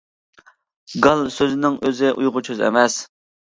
[1.03, 3.01] گال سۆزىنىڭ ئۆزى ئۇيغۇرچە سۆز ئەمەس.